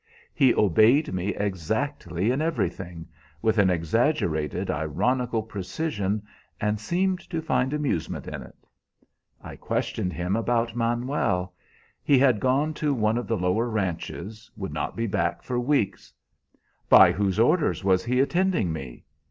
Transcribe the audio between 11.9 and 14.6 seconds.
He had gone to one of the lower ranches,